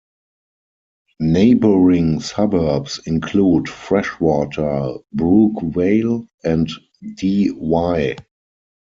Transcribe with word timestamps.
Neighbouring 1.19 2.21
suburbs 2.21 2.99
include 3.05 3.69
Freshwater, 3.69 4.95
Brookvale 5.15 6.27
and 6.43 6.67
Dee 7.17 7.49
Why. 7.49 8.15